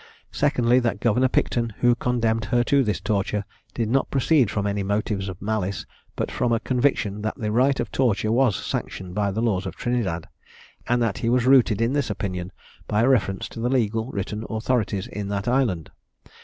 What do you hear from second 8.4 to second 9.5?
sanctioned by the